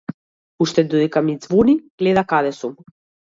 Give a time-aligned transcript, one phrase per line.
[0.65, 2.75] Уште додека ми ѕвони гледа каде сум.